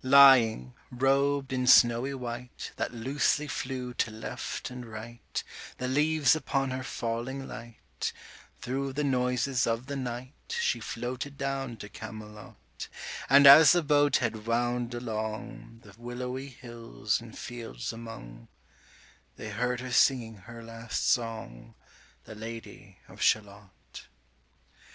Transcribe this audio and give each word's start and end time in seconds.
135 0.00 0.10
Lying, 0.10 0.74
robed 0.90 1.52
in 1.52 1.66
snowy 1.66 2.14
white 2.14 2.72
That 2.76 2.94
loosely 2.94 3.46
flew 3.46 3.92
to 3.92 4.10
left 4.10 4.70
and 4.70 4.86
right— 4.86 5.42
The 5.76 5.88
leaves 5.88 6.34
upon 6.34 6.70
her 6.70 6.82
falling 6.82 7.46
light— 7.46 8.14
Thro' 8.62 8.92
the 8.92 9.04
noises 9.04 9.66
of 9.66 9.84
the 9.84 9.94
night 9.94 10.56
She 10.58 10.80
floated 10.80 11.36
down 11.36 11.76
to 11.76 11.90
Camelot: 11.90 12.48
140 13.26 13.26
And 13.28 13.46
as 13.46 13.72
the 13.72 13.82
boat 13.82 14.16
head 14.16 14.46
wound 14.46 14.94
along 14.94 15.80
The 15.82 15.92
willowy 16.00 16.48
hills 16.48 17.20
and 17.20 17.36
fields 17.38 17.92
among, 17.92 18.48
They 19.36 19.50
heard 19.50 19.80
her 19.80 19.92
singing 19.92 20.36
her 20.36 20.62
last 20.62 21.06
song, 21.10 21.74
The 22.24 22.34
Lady 22.34 23.00
of 23.06 23.20
Shalott. 23.20 24.08